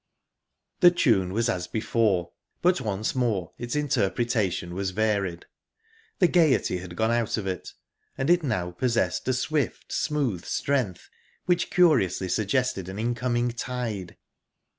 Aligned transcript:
The 0.79 0.89
tune 0.89 1.31
was 1.31 1.47
as 1.47 1.67
before, 1.67 2.31
but 2.63 2.81
once 2.81 3.13
more 3.13 3.51
its 3.59 3.75
interpretation 3.75 4.73
was 4.73 4.89
varied. 4.89 5.45
The 6.17 6.27
gaiety 6.27 6.79
had 6.79 6.95
gone 6.95 7.11
out 7.11 7.37
of 7.37 7.45
it, 7.45 7.73
and 8.17 8.27
it 8.31 8.41
now 8.41 8.71
possessed 8.71 9.27
a 9.27 9.33
swift, 9.33 9.93
smooth 9.93 10.43
strength 10.43 11.07
which 11.45 11.69
curiously 11.69 12.29
suggested 12.29 12.89
an 12.89 12.97
incoming 12.97 13.49
tide. 13.51 14.17